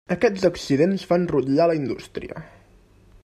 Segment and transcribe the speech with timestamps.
[0.13, 2.43] Aquests accidents fan rutllar la indústria.